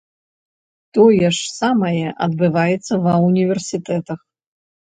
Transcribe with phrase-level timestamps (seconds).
[0.97, 4.19] Тое ж самае адбываецца ва ўніверсітэтах.